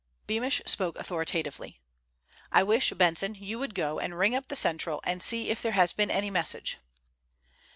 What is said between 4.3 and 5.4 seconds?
up the Central and